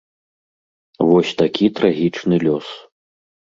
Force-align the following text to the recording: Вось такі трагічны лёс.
Вось 1.09 1.35
такі 1.43 1.65
трагічны 1.83 2.35
лёс. 2.49 2.67